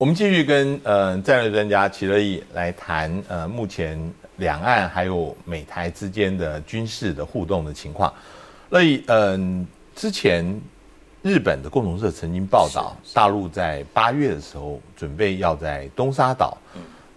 [0.00, 4.00] 我们继续跟呃战略专家齐乐毅来谈呃目前
[4.36, 8.10] 两岸还有美台之间的军事的互动的情况。
[8.70, 10.58] 乐毅，嗯，之前
[11.20, 16.56] 日本的共同社曾经报道，大陆在八月的时候准备要在东沙岛，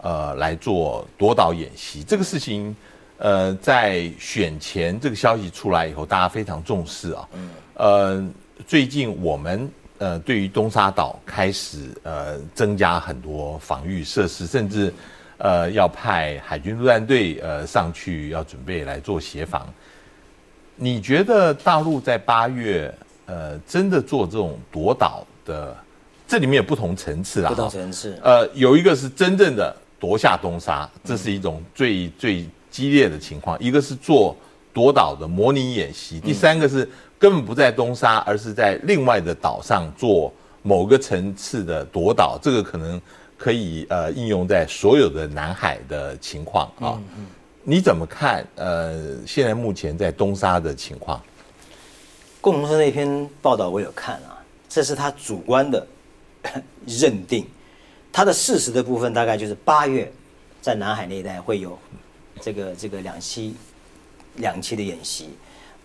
[0.01, 2.03] 呃，来做夺岛演习。
[2.03, 2.75] 这个事情，
[3.17, 7.29] 呃，在选前这个消息出来以后，大家非常重视啊。
[7.75, 8.29] 呃，
[8.67, 9.71] 最近我们。
[10.03, 14.93] 呃，对于东沙岛开始呃增加很多防御设施，甚至
[15.37, 19.65] 呃要派海军陆战队呃上去要准备来做协防。
[20.75, 22.93] 你觉得大陆在八月
[23.27, 25.73] 呃真的做这种夺岛的，
[26.27, 27.47] 这里面有不同层次啊？
[27.47, 28.19] 不同层次。
[28.21, 34.35] 呃，有一个是真正的夺下东沙，这是一种最最激烈的情况；一个是做
[34.73, 36.89] 夺岛的模拟演习；第三个是。
[37.23, 40.29] 根本不在东沙，而是在另外的岛上做
[40.61, 43.01] 某个层次的夺岛，这个可能
[43.37, 47.01] 可以呃应用在所有的南海的情况啊。
[47.63, 48.45] 你怎么看？
[48.55, 51.23] 呃，现在目前在东沙的情况？
[52.41, 55.87] 共同社那篇报道我有看啊，这是他主观的
[56.85, 57.47] 认定，
[58.11, 60.11] 他的事实的部分大概就是八月
[60.61, 61.79] 在南海那一带会有
[62.41, 63.53] 这个这个两栖
[64.35, 65.29] 两栖的演习。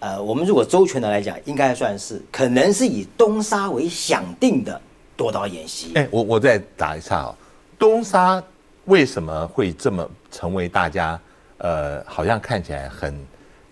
[0.00, 4.80] 呃，我们如果周全的来讲，应该算是可能是以东沙为想定的
[5.16, 5.90] 夺岛演习。
[5.94, 7.34] 哎，我我再打一下哦，
[7.76, 8.40] 东沙
[8.84, 11.20] 为什么会这么成为大家
[11.56, 13.12] 呃，好像看起来很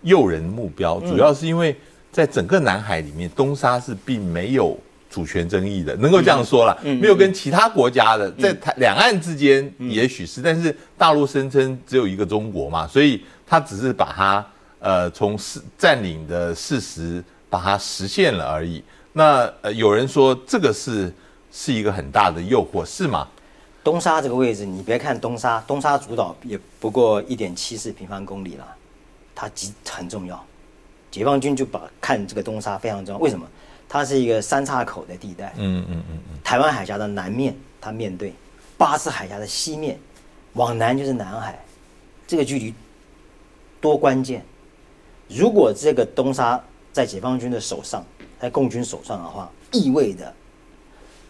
[0.03, 0.99] 诱人目标？
[0.99, 1.77] 主要是因为
[2.11, 4.77] 在整个南海里面，东沙是并没有
[5.09, 14.45] 主权争议的，能够这样说了，没有跟其他国家的在台两岸之间也许是，但是大陆声称只有一个中国嘛，所以他只是把它。
[14.79, 18.83] 呃，从事占领的事实把它实现了而已。
[19.13, 21.13] 那呃，有人说这个是
[21.51, 23.27] 是一个很大的诱惑，是吗？
[23.83, 28.67] 东沙这个位置，你别看东沙，东沙主岛也不过一点七四平方公里了，
[29.35, 30.45] 它极很重要。
[31.11, 33.47] 解放军就把看这个东沙非常重要，为什么？
[33.89, 35.55] 它是一个三岔口的地带。
[35.57, 36.39] 嗯嗯嗯嗯。
[36.43, 38.35] 台湾海峡的南面，它面对
[38.77, 39.99] 巴士海峡的西面，
[40.55, 41.65] 往南就是南海，
[42.27, 42.75] 这个距离
[43.81, 44.45] 多关键。
[45.29, 48.05] 如果这个东沙在解放军的手上，
[48.41, 50.33] 在共军手上的话，意味着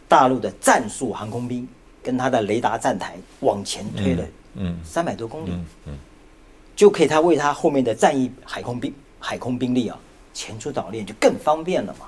[0.09, 1.67] 大陆的战术航空兵
[2.03, 4.25] 跟他的雷达站台往前推了
[4.55, 5.51] 嗯三百多公里，
[5.87, 5.99] 嗯，
[6.75, 9.99] 就可以他为他后面的战役海空兵海空兵力啊
[10.35, 12.07] 前出岛链就更方便了嘛。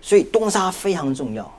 [0.00, 1.52] 所以东沙非常重要。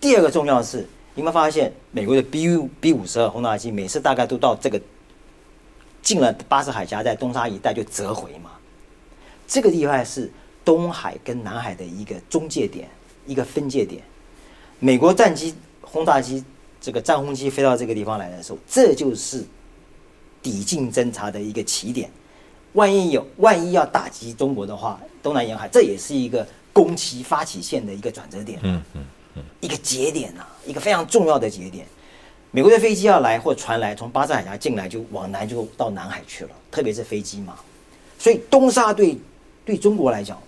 [0.00, 4.80] 第二个重要的是，你们发现美国的 B U B 五十二轰炸机每次大概都到这个
[6.02, 8.50] 进了巴士海峡，在东沙一带就折回嘛。
[9.46, 10.30] 这个地方是
[10.64, 12.88] 东海跟南海的一个中介点，
[13.26, 14.02] 一个分界点。
[14.78, 16.44] 美国战机、轰炸机、
[16.80, 19.44] 这个战轰机飞到这个地方来的时候，这就是
[20.42, 22.10] 抵近侦察的一个起点。
[22.72, 29.04] 万一有万一要打击中国的话，东南沿海这也是一个攻击发起线的一个转折点，嗯嗯
[29.36, 31.86] 嗯，一个节点呐，一个非常重要的节点。
[32.50, 37.56] 美国的飞机要来或船来，从巴士海峡进来就往南就到南海去了，特别是飞机嘛。
[38.18, 39.16] 所以东沙对
[39.64, 40.38] 对中国来讲，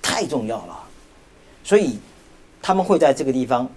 [0.00, 0.78] 太重要了，
[1.62, 1.98] 所以
[2.62, 3.68] 他们会在这个地方，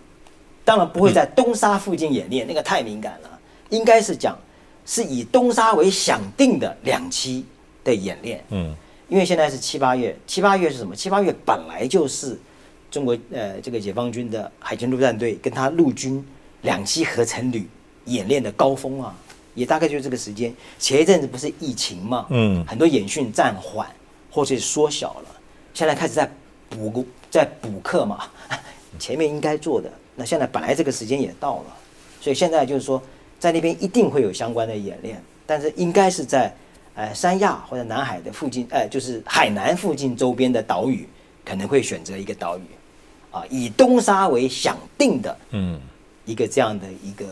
[0.63, 3.29] 当然不会在东沙附近演练，那个太敏感了。
[3.69, 4.38] 应该是讲
[4.85, 7.44] 是以东沙为想定的两期
[7.84, 8.44] 的演练。
[8.50, 8.75] 嗯，
[9.09, 10.95] 因为现在是七八月，七八月是什么？
[10.95, 12.40] 七八月本来就是
[12.91, 16.24] 中国呃这个解放军的海军陆战队跟他陆军
[16.62, 17.68] 两栖合成旅
[18.06, 19.16] 演练的高峰啊，
[19.56, 20.53] 也大概就是这个时间。
[20.78, 23.88] 前一阵子不是疫情嘛，嗯，很多演训暂缓。
[24.33, 25.29] 或者缩小了，
[25.75, 26.27] 现在开始在
[26.67, 28.23] 补在补课嘛，
[28.97, 31.66] 前面应该做的，那现在本来这个时间也到了，
[32.19, 32.99] 所以现在就是说，
[33.39, 36.51] 在那边一定会有相关的演练，但是应该是在
[36.95, 41.07] 呃三亚或者南海的附近，呃就是海南附近周边的岛屿，
[41.45, 42.63] 可能会选择一个岛屿，
[43.30, 45.80] 啊，以东沙为想定的，嗯，
[46.25, 47.25] 一个这样的一个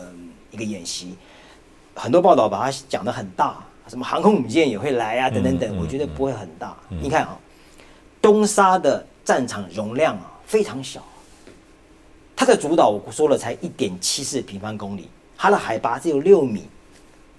[0.52, 1.16] 一个演习，
[1.96, 3.60] 很多报道把它讲得很大。
[3.88, 6.76] 什么航空母舰也会来啊，等等等，我觉得不会很大。
[6.88, 7.36] 你看啊，
[8.20, 11.04] 东沙的战场容量啊非常小，
[12.36, 16.64] 它的主岛我说了才一点七四平方公里，它的海拔只有六米，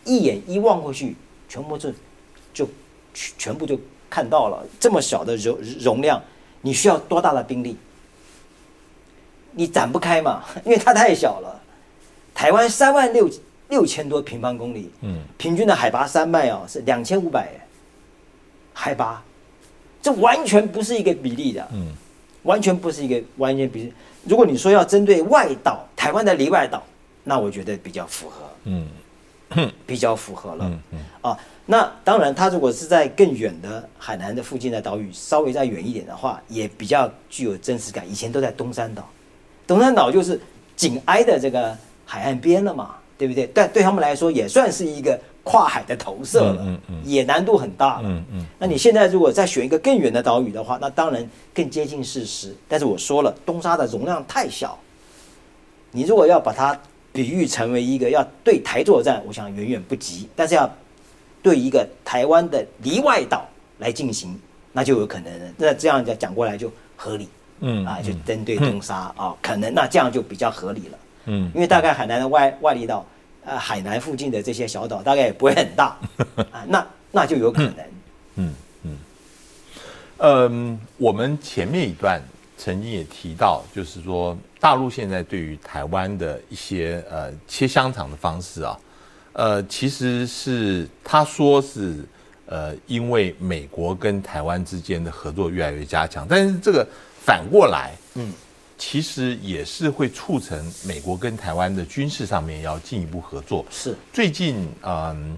[0.04, 1.16] 一眼一望过去，
[1.48, 1.92] 全部就
[2.54, 2.68] 就
[3.13, 3.80] 全部就
[4.10, 4.66] 看到了。
[4.80, 6.22] 这么小的容容量，
[6.62, 7.78] 你需要多大的兵力？
[9.51, 11.62] 你展不开嘛，因为它太小了。
[12.34, 13.30] 台湾三万六。
[13.69, 17.50] 六千多平方公里，嗯，平均的海拔山脉哦是两千五百
[18.74, 19.24] 海拔，
[20.01, 21.94] 这完全不是一个比例的，嗯，
[22.44, 23.94] 完全不是一个完全比例。
[24.24, 26.83] 如果你说要针对外岛，台湾的离外岛
[27.24, 28.88] 那我觉得比较符合，嗯，
[29.88, 38.10] 比较符合了，嗯啊，那当然，它如果是在更远的海南的附近的岛屿，稍微再远一点的话，也比较具有真实感。
[38.10, 39.10] 以前都在东山岛，
[39.65, 40.39] 东山岛就是
[40.75, 43.50] 紧挨的这个海岸边了嘛，对不对？
[43.54, 48.46] 但对他们来说，也算是一个跨海的投射了，嗯嗯，也难度很大了，嗯嗯。
[48.60, 52.54] 那你现在如果再选一个更远的岛屿的话，那当然更接近事实。
[52.68, 54.78] 但是我说了，东沙的容量太小，
[55.92, 56.78] 你如果要把它。
[57.16, 60.28] 比喻成为一个要对台作战，我想远远不及。
[60.36, 60.68] 但是要
[61.44, 63.48] 对一个台湾的离外岛
[63.78, 64.36] 来进行，
[64.72, 65.31] 那就有可能。
[65.56, 67.30] 那这样讲讲过来就合理，
[67.60, 73.06] 嗯啊，就针对东沙啊，可能那这样就比较合理了，嗯，因为大概海南的外外离岛，
[73.45, 75.98] 呃，海南附近的这些小岛大概也不会很大，
[76.51, 77.75] 啊，那那就有可能，
[78.36, 78.54] 嗯
[78.84, 78.98] 嗯，
[80.18, 82.22] 嗯，我们前面一段。
[82.56, 88.80] 曾经也提到，就是说，大陆现在对于台湾的一些呃切香肠的方式啊，
[89.34, 92.06] 呃，其实是他说是
[92.46, 96.88] 呃，因为美国跟台湾之间的合作越来越加强，但是这个
[97.25, 98.31] 反过来，嗯，
[98.85, 103.65] 其实也是会促成美国跟台湾的军事上面要进一步合作。
[103.71, 105.38] 是最近嗯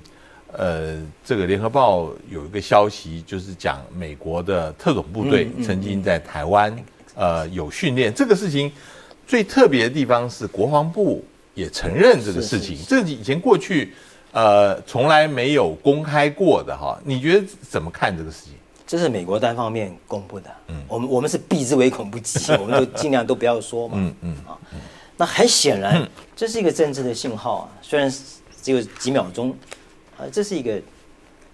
[0.52, 6.76] 呃，这个联合报有一个消息，就是讲美国的特种部队曾经在台湾。
[7.14, 8.70] 呃，有训练这个事情，
[9.28, 13.94] 最特别的地方是国防部也承认这个事情，这以前过去
[14.32, 17.00] 呃从来没有公开过的哈。
[17.06, 18.54] 你觉得怎么看这个事情？
[18.88, 24.58] 这是美国单方面公布的，嗯，我们我们是避之唯恐不及， 我们就尽量都不要说嘛，嗯嗯啊。
[25.18, 28.12] 那很显然，这是一个政治的信号啊，虽然
[28.62, 29.56] 只有几秒钟，
[30.18, 30.80] 啊，这是一个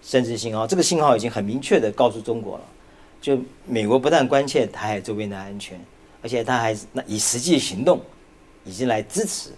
[0.04, 2.64] 政治信号，这个信号已经很明确的告诉中国了。
[3.22, 5.80] 就美国不但关切台海周边的安全，
[6.24, 8.02] 而且他还那以实际行动
[8.66, 9.52] 已经来支持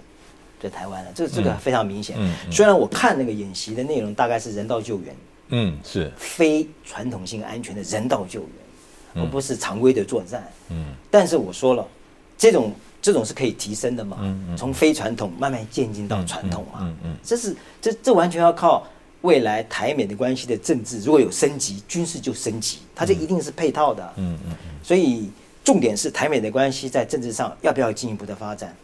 [0.59, 1.11] 对台湾了。
[1.15, 2.17] 这这个非常明显。
[2.51, 5.15] 虽然我看那个演习的内容大概是人道救援，
[5.55, 10.43] 嗯，是非传统性安全的人道救援，而不是常规的作战。
[10.69, 11.87] 嗯，但是我说了，
[12.37, 14.17] 这种这种是可以提升的嘛？
[14.21, 16.79] 嗯嗯，从非传统慢慢渐进到传统嘛？
[16.81, 18.85] 嗯嗯，这是这这完全要靠。
[19.23, 24.03] 未来台美的关系的政治如果有升级，军事就升级，它这一定是配套的。
[24.17, 24.75] 嗯嗯嗯。
[24.83, 25.29] 所以
[25.63, 28.75] 重点是台美的关系在政治上要不要进一步的发展？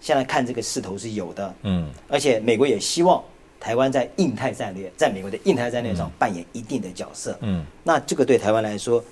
[0.00, 1.54] 现在看这个势头是有的。
[1.62, 1.88] 嗯。
[2.08, 3.22] 而且美国也希望
[3.64, 7.34] 台湾在印太战略，在美国的印太战略上扮演一定的角色。
[7.40, 7.64] 嗯。
[7.82, 9.02] 那这个对台湾来说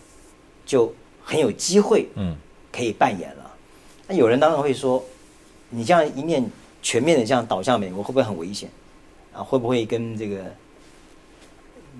[0.66, 0.92] 就
[1.24, 2.06] 很有机会。
[2.16, 2.36] 嗯。
[2.70, 3.50] 可以扮演了。
[4.06, 5.02] 那有人当然会说，
[5.70, 6.44] 你这样一面
[6.82, 8.68] 全面的这样倒向美国，会不会很危险？
[9.32, 10.44] 啊，会不会跟这个？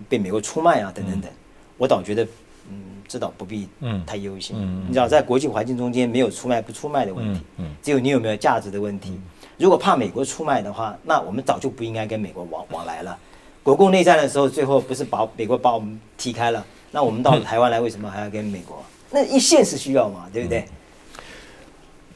[0.09, 1.31] 被美国出卖啊，等等等，
[1.77, 2.25] 我倒觉得，
[2.71, 3.69] 嗯，这倒不必
[4.07, 4.57] 太忧心。
[4.89, 7.41] 你知道，在国际环境中间，没有出卖不出卖的问题，
[7.83, 9.21] 只有你有没有价值的问题。
[9.59, 13.17] 如果怕美国出卖的话，那我们早就不应该跟美国往往来了。
[13.63, 16.65] 国共内战的时候，最后不是把美国把我们踢开了？
[16.91, 18.85] 那我们到了台湾来，为什么还要跟美国？
[19.11, 20.65] 那一线是需要嘛，对不对？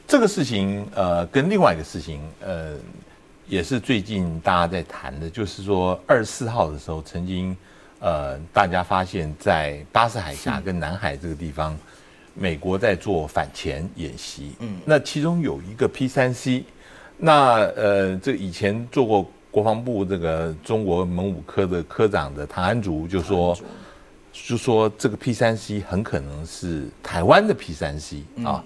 [0.07, 2.75] 这个事情，呃，跟另外一个事情，呃，
[3.47, 7.55] 也是最近大家在谈的，就是说二十四号的时候曾经。
[7.99, 11.75] 呃，大家发现，在巴士海峡跟南海这个地方，
[12.35, 14.51] 美国在做反潜演习。
[14.59, 16.63] 嗯，那其中有一个 P 三 C，
[17.17, 23.57] 那呃，这以前做过国防部这个中国蒙武科的科长的唐安竹就说，
[24.31, 28.63] 就说这个 P 三 C 很可能是台湾的 P 三 C 啊。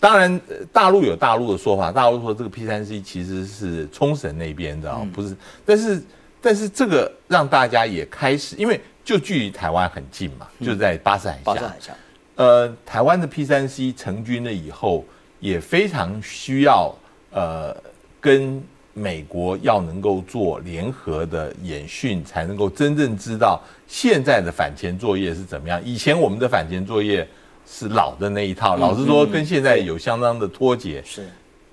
[0.00, 0.40] 当然，
[0.72, 6.02] 大陆有大陆的说法，大陆说这个 P 三 C 其实是冲绳那边的啊，不是，但是。
[6.46, 11.42] 但是这个让大家也开始，因为就距离台湾很近嘛，就在巴士海峡。
[11.42, 11.94] 巴士海峡。
[12.34, 15.06] 呃，台湾的 P 三 C 成军了以后，
[15.40, 16.94] 也非常需要
[17.34, 17.76] 呃
[18.18, 18.62] 跟
[18.94, 25.78] 美国要能够做联合的演训，才能够真正知道现在的反潜作业是怎么样。
[25.84, 27.28] 以前我们的反潜作业
[27.66, 31.02] 是老的那一套，老实说跟现在有相当的脱节。
[31.04, 31.28] 是，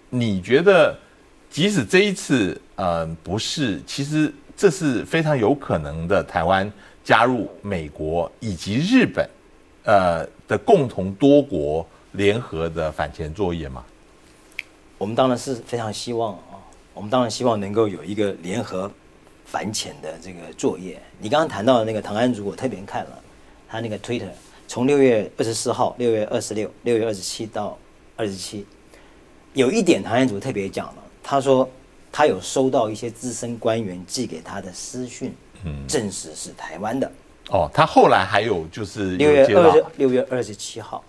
[0.10, 0.94] 你觉得
[1.50, 4.34] 即使这一次呃不是，其实。
[4.54, 6.72] 这是非常有可能的，台湾
[7.04, 9.28] 加入美国以及日本，
[9.86, 13.84] 呃的共同多国联合的反潜作业吗？
[15.02, 16.62] 我们当然是非常希望啊，
[16.94, 18.90] 我们当然希望能够有一个联合
[19.46, 21.02] 反潜的这个作业。
[21.18, 23.20] 你刚刚谈到的那个唐安竹，我特别看了
[23.68, 24.30] 他那个 Twitter，
[24.68, 27.76] 从六月二十四号、六月二十六、六月二十七到
[28.16, 28.64] 二十七，
[29.54, 31.68] 有一点唐安竹特别讲了，他说。
[32.14, 37.10] 他有收到一些资深官员寄给他的私讯，嗯，证实是台湾的。
[37.52, 41.02] 哦，他后来还有就是六月二六月二十七号，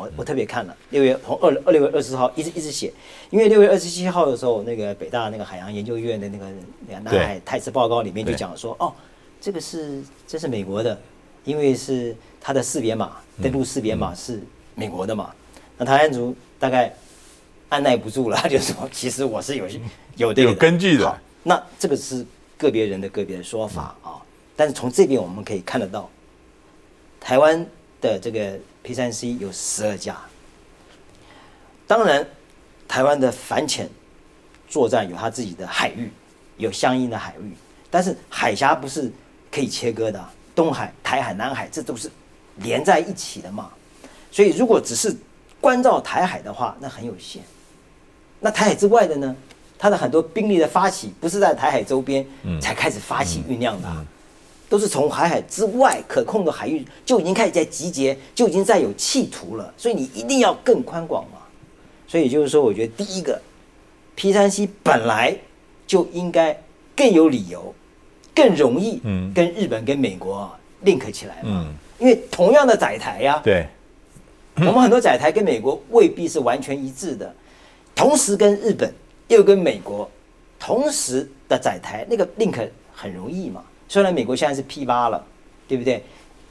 [0.00, 2.92] 我我特别看了六月从二二六月二十号一直一直写，
[3.28, 6.46] 因为六月二十七号的时候，那个北大那个海洋研究院的那个
[6.88, 8.92] 那个南海太次报告里面就讲说，哦，
[9.40, 10.98] 这个是这是美国的，
[11.44, 14.40] 因为是它的识别码登陆识别码是
[14.74, 15.34] 美国的嘛，
[15.76, 16.94] 那台湾族大概
[17.68, 19.66] 按耐不住了，他 就说，其实我是有
[20.16, 21.20] 有这个有根据的。
[21.42, 22.24] 那这个是
[22.58, 24.20] 个别人的个别的说法啊，
[24.56, 26.08] 但是从这边我们可以看得到，
[27.18, 27.66] 台湾
[28.00, 30.16] 的这个 P 三 C 有十二架。
[31.86, 32.26] 当然，
[32.86, 33.88] 台湾的反潜
[34.68, 36.10] 作战有它自己的海域，
[36.56, 37.52] 有相应的海域，
[37.90, 39.10] 但是海峡不是
[39.50, 42.10] 可以切割的，东海、台海、南海这都是
[42.56, 43.70] 连在一起的嘛。
[44.30, 45.14] 所以，如果只是
[45.60, 47.42] 关照台海的话，那很有限。
[48.38, 49.36] 那台海之外的呢？
[49.82, 52.26] 它的很多兵力的发起，不是在台海周边
[52.60, 54.06] 才开始发起酝酿的，
[54.70, 59.74] 都是从海海之外可控的海域就已经开始在集结，就已经在有企图了。
[59.76, 61.38] 所以你一定要更宽广嘛。
[62.08, 63.38] 所以就是说，我觉得第一个
[64.14, 65.36] ，P 三 C 本来
[65.86, 66.58] 就应该
[66.96, 67.74] 更有理由，
[68.34, 68.98] 更容易
[69.34, 70.50] 跟日本跟美国
[70.84, 71.66] link 起来嘛。
[71.98, 73.66] 因为同样的载台呀，对，
[74.56, 77.34] 我们很多载台跟美国未必是完全一致的，
[77.94, 78.90] 同时跟日本。
[79.28, 80.10] 又跟美国
[80.58, 83.62] 同时的载台，那个 link 很容易嘛。
[83.90, 85.20] 虽然美国现在是 P 八了，
[85.66, 86.00] 对不对？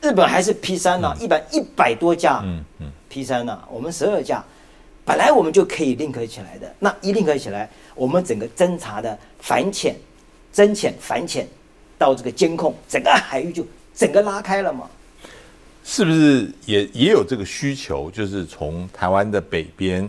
[0.01, 4.43] 日本还是 P 三呢，一百一百多架嗯嗯，P 三呢，我们十二架，
[5.05, 6.69] 本来我们就可以 link 起来的。
[6.79, 9.95] 那一 link 起来，我们整个侦查的反潜、
[10.53, 11.47] 侦潜、反潜
[11.97, 13.65] 到这个监控，整个海域就
[13.95, 14.89] 整个拉开了嘛。
[15.85, 18.11] 是不是也也有这个需求？
[18.11, 20.05] 就是从台湾的北边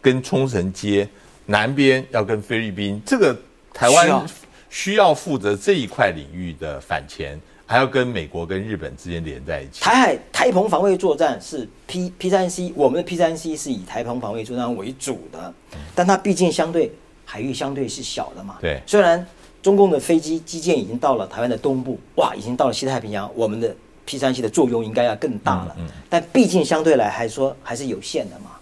[0.00, 1.08] 跟冲绳接。
[1.44, 3.36] 南边要跟菲律宾，这个
[3.74, 4.24] 台湾
[4.72, 9.82] 需要负责这一块领域的反潜，还要跟美国跟日本之间连在一起。
[9.82, 15.52] 台海台澎防卫作战是 P P 三 C，我们的 P 三 C 是以台澎防卫作战为主的，
[15.94, 16.90] 但它毕竟相对
[17.26, 18.56] 海域相对是小的嘛。
[18.62, 19.24] 对，虽然
[19.62, 23.76] 中共的飞机基建已经到了台湾的东部，哇，已经到了西太平洋，我们的
[24.06, 25.76] P 三 C 的作用应该要更大了。
[25.78, 28.52] 嗯，但毕竟相对来还说还是有限的嘛。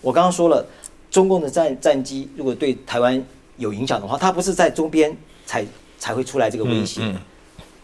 [0.00, 0.66] 我刚刚说了。
[1.10, 3.20] 中共的战战机如果对台湾
[3.56, 5.12] 有影响的话，它不是在周边
[5.50, 5.66] 才
[5.98, 7.02] 才会出来这个威胁，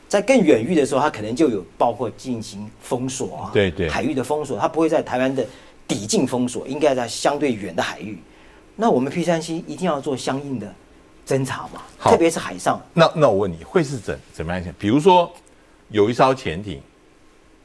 [0.06, 5.44] 在更远域的时候，它可能就有包括进行封锁啊，对对，海域的封锁，它不会在台湾的
[5.88, 8.16] 抵近封锁，应该在相对远的海域。
[8.76, 10.72] 那我们 P 三 C 一定要做相应的
[11.26, 12.80] 侦查嘛，特别是海上。
[12.94, 15.28] 那那我问你会是怎怎么样比如说
[15.88, 16.80] 有一艘潜艇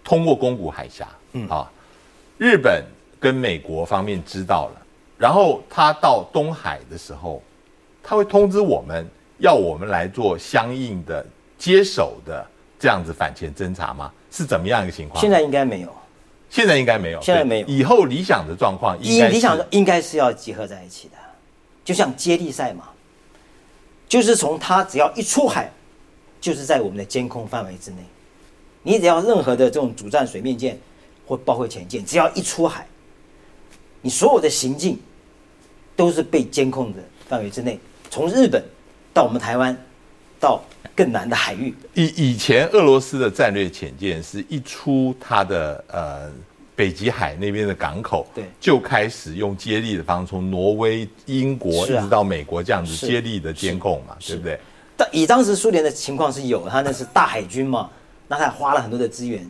[0.04, 1.72] 通过宫古海峡，嗯啊，
[2.40, 2.84] 日本
[3.20, 4.82] 跟美国方面知道了。
[5.16, 7.40] 然后他到东海的时候，
[8.02, 9.08] 他会通知我们
[9.42, 11.26] 要我们来做相应的
[11.58, 12.48] 接手的
[12.80, 14.12] 这样子反潜侦查吗？
[14.32, 15.20] 是怎么样一个情况？
[15.20, 15.94] 现在应该没有，
[16.50, 17.68] 现在应该没有，现在没有。
[17.68, 21.16] 以后理想的状况，应理想应该是要结合在一起的，
[21.84, 22.90] 就像接力赛嘛，
[24.08, 25.70] 就是从他只要一出海，
[26.40, 27.98] 就是在我们的监控范围之内。
[28.84, 30.80] 你只要任何的这种主战水面舰
[31.28, 32.88] 或包括潜舰，只要一出海，
[34.02, 34.98] 你所有的行径。
[35.94, 37.78] 都是被监控的范围之内，
[38.10, 38.64] 从日本
[39.14, 39.78] 到我们台湾，
[40.40, 40.64] 到
[40.96, 41.74] 更南的海域。
[41.94, 46.32] 以以前俄罗斯的战略潜舰是一出它的呃
[46.76, 54.60] 北极海那边的港口，对，就开始用接力的方式，从挪威、英国一直到美国这样子接力的监控嘛，对不对？
[54.98, 57.90] 但以当时苏联的情况是有，他那是大海军嘛，
[58.28, 59.46] 那他花了很多的资源，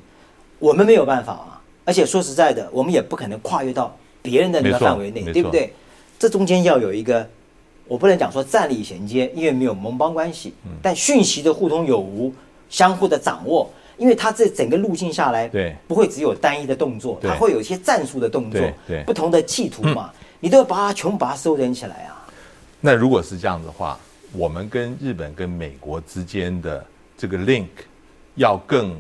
[0.60, 1.62] 我们没有办法啊。
[1.84, 5.74] 而且说实在的，我们也不可能跨越到别人的那个范围内，对不对？
[6.20, 7.27] 这中间要有一个，
[7.91, 12.33] 我不能讲说战力衔接，因为没有盟邦关系，但讯息的互通有无，
[12.69, 22.25] 相互的掌握，因为它这整个路径下来，对，不会只有单一的动作，它会有一些战术的动作，对，不同的企图嘛，你都要把它全部把它收敛起来啊。
[22.79, 24.00] 那如果是这样的话，
[24.31, 26.86] 我们跟日本跟美国之间的
[27.17, 27.67] 这个 link
[28.36, 28.95] 要更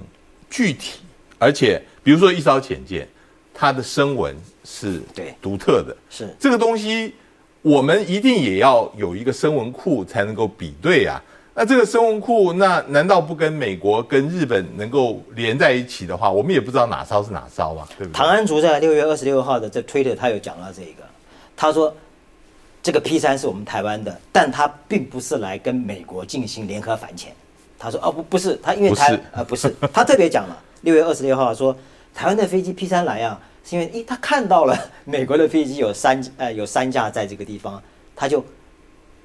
[0.49, 0.99] 具体，
[1.39, 3.07] 而且比如说一艘潜舰。
[3.53, 5.35] 它的声纹是对。
[5.41, 6.33] 独特的，是。
[6.39, 7.13] 这个东西，
[7.61, 11.21] 我们一定也要有一个声纹库才能够比对啊。
[11.53, 18.17] 那这个声纹库，那难道不跟美国、跟日本能够连在一起的话，我们也不知道哪艘是哪艘嘛，对不对？
[18.17, 21.03] 唐安竹在六月二十六号的这推特，他有讲到这个，
[21.55, 21.93] 他说
[22.81, 27.33] 这个 P 三是我们台湾的，但他并不是来跟美国进行联合反潜。
[27.77, 31.75] 他说哦不不是，他因为台呃不是，他特别讲了六月二十六号说
[32.15, 33.39] 台湾的飞机 P 三来啊。
[33.63, 37.81] 是因为一，他看到了美国的飞机有三呃有三架在这个地方，
[38.15, 38.43] 他就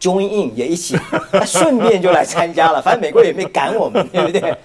[0.00, 0.97] join in 也一起，
[1.33, 2.81] 他顺便就来参加了。
[2.83, 4.57] 反正美国也没赶我们，对不对？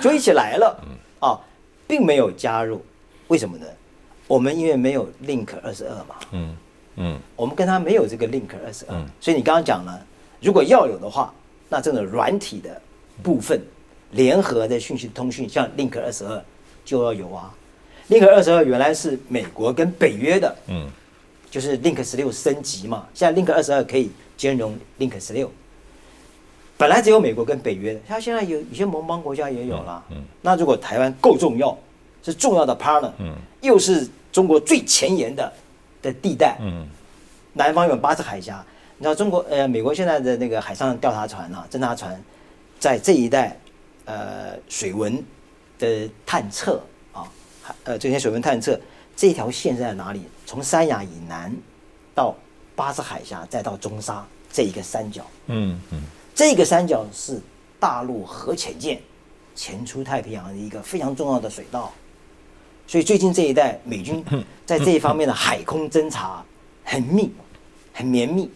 [0.00, 0.80] 就一起来了，
[1.20, 1.38] 啊，
[1.86, 2.84] 并没有加入。
[3.28, 3.66] 为什么呢？
[4.28, 6.56] 我们因为没有 Link 二十二嘛，嗯
[6.96, 10.00] 嗯我们跟他没有这个 Link 二十二嗯，所以你刚刚讲了，
[10.40, 11.32] 如果要有的话，
[11.68, 12.80] 那这种软体的
[13.22, 13.60] 部分
[14.12, 16.44] 联合的讯息通讯，像 Link 二十二
[16.84, 17.52] 就要有啊。
[18.08, 20.88] Link 二十二原来是美国跟北约的，嗯
[21.50, 25.50] 就是 Link 十六升级嘛，现在 Link 二十二可以兼容 Link 十六。
[26.78, 30.04] 本来只有美国跟北约的，它现在有有些盟邦国家也有了。
[30.10, 31.76] 嗯嗯那如果台湾够重要，
[32.22, 35.52] 是重要的 partner，、嗯又是中国最前沿的
[36.02, 36.86] 的地带，嗯
[37.54, 38.64] 南方有巴士海峡，
[38.98, 42.22] 你知道中国呃美国现在的那个海上调查船啊，侦察船，
[42.78, 43.58] 在这一带
[44.04, 45.24] 呃水文
[45.78, 46.80] 的探测
[47.84, 48.78] 呃这些水文探测
[49.16, 50.22] 这条线是在哪里？
[50.44, 51.54] 从三亚以南
[52.14, 52.34] 到
[52.74, 56.02] 巴士海峡，再到中沙这一个三角，嗯嗯。
[56.34, 57.40] 这个三角是
[57.80, 59.00] 大陆核潜舰
[59.54, 61.90] 潜出太平洋的一个非常重要的水道，
[62.86, 64.22] 所以最近这一代美军
[64.66, 66.44] 在这一方面的海空侦察
[66.84, 67.32] 很密、
[67.94, 68.50] 很绵密，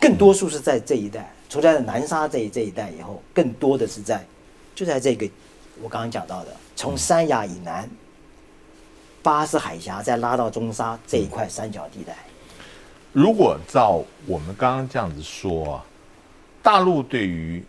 [0.00, 4.26] 更多数是在这一带，除了在南沙这一这一带以后，更多的是在
[4.74, 5.28] 就在这个
[5.82, 7.90] 我刚刚讲到的，从三亚以南、
[9.20, 12.16] 巴士海峡再拉到中沙这一块三角地带。
[13.12, 15.84] 如果照我们刚刚这样子说啊，
[16.62, 17.64] 大陆对于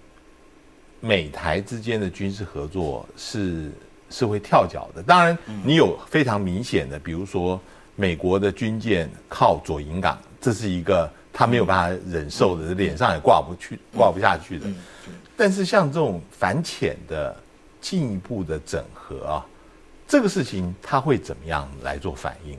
[0.99, 3.71] 美台之间的军事合作是
[4.11, 5.01] 是会跳脚的。
[5.01, 7.59] 当然，你有非常明显的，比如说
[7.95, 14.67] 美国的军舰靠左营港，这是一个他没有办法忍受的，脸上也挂不去、挂不下去的。
[15.35, 17.35] 但是像这种反潜的
[17.81, 19.45] 进一步的整合啊，
[20.07, 22.57] 这个事情他会怎么样来做反应？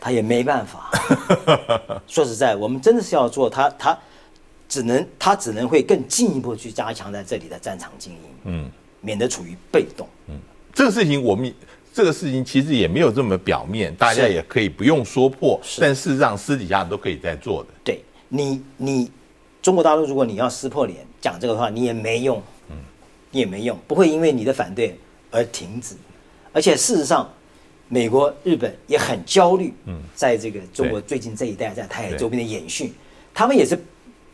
[0.00, 0.90] 他也没办法。
[2.06, 3.98] 说实在，我们真的是要做他，他
[4.68, 8.70] 只能他只能会更进一步去加强在这里的战场经营，嗯。
[9.02, 10.06] 免得处于被动。
[10.28, 10.38] 嗯
[10.74, 11.50] 这个事情我们
[11.90, 17.70] 这个事情其实也没有这么表面，大家也可以不用说破，是但事实上私底下都可以在做的。
[17.82, 19.10] 对你，你
[19.62, 22.59] 中国大陆如果你要撕破脸讲这个话，你也没用，你
[23.30, 24.98] 也没用，不会因为你的反对
[25.30, 25.94] 而停止。
[26.52, 27.28] 而且事实上，
[27.88, 29.72] 美国、日本也很焦虑，
[30.14, 32.92] 在这个中国最近这一带在台海周边的演训，
[33.32, 33.78] 他们也是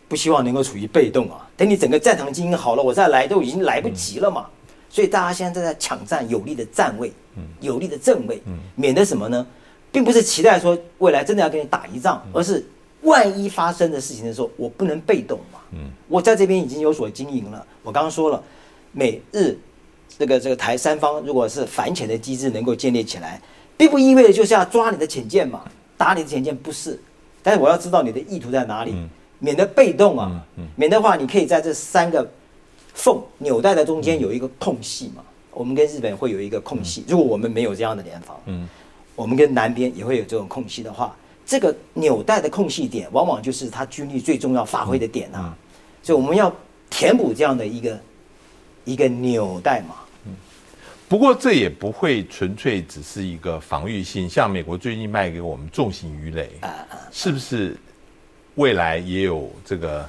[0.08, 1.48] 不希望能够处于被动啊。
[1.56, 4.46] 等你整个战场经营好了，我再来都已经来不及了嘛。
[4.88, 7.12] 所以大家现在在抢占有利的站位，
[7.60, 8.40] 有利的正位，
[8.74, 9.46] 免得什么呢？
[9.92, 12.64] 并不是期待说未来真的要跟你打一仗，而是
[13.02, 15.60] 万一发生的事情的时候，我不能被动嘛。
[16.08, 17.66] 我在这边已经有所经营了。
[17.82, 18.42] 我刚刚说了，
[18.96, 19.54] 美日
[20.18, 23.38] 这个这个台三方如果是反潜的机制能够建立起来，
[23.76, 25.62] 并不意味着就是要抓你的潜舰嘛，
[25.98, 26.98] 打你的潜舰不是。
[27.42, 28.96] 但是我要知道你的意图在哪里，
[29.38, 30.42] 免得被动啊，
[30.74, 32.26] 免得话你可以在这三个
[32.94, 35.22] 缝纽带的中间有一个空隙嘛。
[35.52, 38.66] 我们跟日本会有一个空隙，如果我们没有这样的联防，嗯。
[39.14, 45.56] 我们跟南边也会有这种空隙的话，这个纽带的空隙点，往往就是它军力最重要发挥的点啊。
[46.02, 46.54] 所以我们要
[46.90, 47.98] 填补这样的一个
[48.86, 49.96] 一个纽带嘛。
[51.08, 56.50] 不过这也不会纯粹只是一个防御性，像美国最近卖给我们重型鱼雷，
[57.12, 57.76] 是不是
[58.56, 60.08] 未来也有这个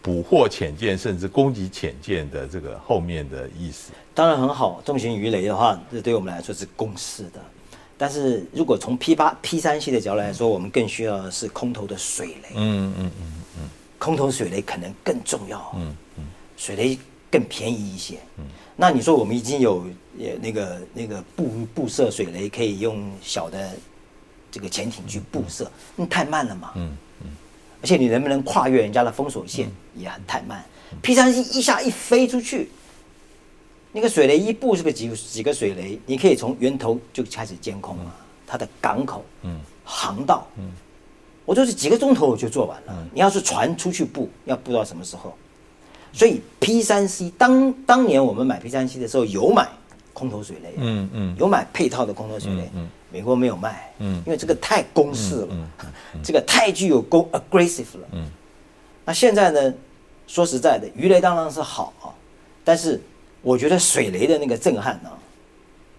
[0.00, 3.90] 捕获潜舰甚至攻击潜舰的这个后面的意思？
[4.14, 7.40] 当然很好，重型鱼雷的话，这对我们来说是公式的。
[7.98, 12.50] 但是如果从 P 八 P 三系的角度来说，我们更需要的是空投的水雷。
[12.54, 13.10] 嗯嗯
[13.58, 15.72] 嗯空投水雷可能更重要。
[15.74, 16.24] 嗯嗯，
[16.56, 16.96] 水雷
[17.30, 18.18] 更便宜一些。
[18.38, 18.44] 嗯，
[18.76, 19.86] 那你说我们已经有
[20.16, 23.74] 也那个那个布布设水雷，可以用小的
[24.50, 26.72] 这个潜艇去布设，那太慢了嘛。
[26.76, 27.28] 嗯嗯，
[27.82, 30.64] 而且你能不能跨越人家的封锁线也很太慢。
[31.02, 32.70] P 三 C 一下一飞出去，
[33.92, 38.14] 那个水雷一布是个几几个水雷，你可以从源头就开始监控了，
[38.46, 40.70] 它的港口、嗯航道，嗯
[41.44, 43.06] 我就是几个钟头我就做完了。
[43.12, 45.36] 你要是船出去布，要布到什么时候？
[46.16, 49.68] 所以 P 三 C 当当年我们买 P 三 C 的时候有买
[50.14, 51.36] 空投水雷，嗯嗯。
[51.38, 52.88] 有买配套的空投水雷，嗯嗯。
[53.12, 54.22] 美国没有卖，嗯。
[54.24, 55.68] 因为这个太公式了，嗯
[56.24, 58.26] 这个太具有攻 aggressive 了，嗯。
[59.04, 59.74] 那现在呢，
[60.26, 62.08] 说实在的，鱼雷当然是好啊，
[62.64, 62.98] 但是
[63.42, 65.10] 我觉得水雷的那个震撼呢、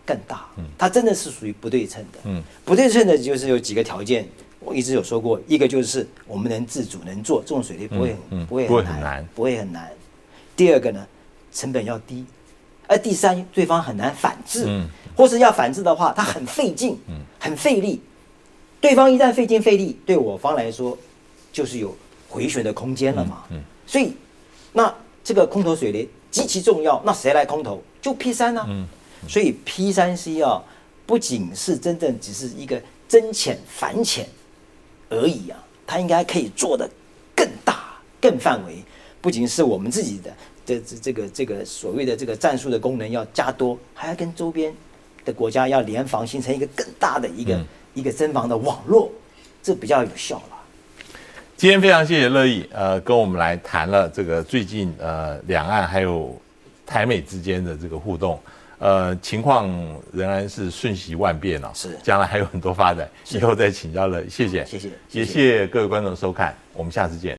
[0.03, 0.47] 更大，
[0.79, 2.41] 它真的是属于不对称的，嗯。
[2.65, 4.27] 不对称的就是有几个条件，
[4.59, 8.45] 我一直有说过，一个就是我们能自主能做，这种水雷不会很、嗯嗯。
[8.47, 9.91] 不会很难不会很难。
[10.57, 11.07] 第二个呢，
[11.53, 12.25] 成本要低，
[12.87, 16.99] 而第三，对方很难反制，嗯或是要反制的话，他很费劲，
[17.39, 18.01] 很费力。
[18.81, 20.97] 对方一旦费劲费力，对我方来说
[21.51, 21.95] 就是有
[22.29, 23.43] 回旋的空间了嘛。
[23.51, 24.13] 嗯所以，
[24.73, 24.93] 那
[25.23, 27.01] 这个空投水雷极其重要。
[27.05, 27.81] 那谁来空投？
[28.01, 28.85] 就 P 三呢、嗯
[29.27, 30.61] 所以 P 三 C 啊，
[31.05, 34.29] 不仅是真正只是一个增浅反潜
[35.09, 36.87] 而已啊，它应该可以做的
[37.35, 38.83] 更大、更范围。
[39.21, 40.31] 不仅是我们自己的
[40.65, 44.73] 这这这个这个所谓的这个战术的功能要加多，还要跟周边
[45.25, 47.59] 的国家要联防，形成一个更大的一个、
[47.93, 49.11] 一个增防的网络，
[49.63, 50.57] 这比较有效了。
[51.57, 56.39] 今天非常谢谢乐意，呃，跟我们来谈了这个最近呃两岸还有
[56.85, 58.39] 台美之间的这个互动，
[58.77, 59.67] 呃，情况
[60.13, 61.97] 仍然是瞬息万变啊，是。
[62.03, 67.35] 将来还有很多发展，以后再请教乐意，谢谢，谢谢也谢谢各位观众收看，我们下次见。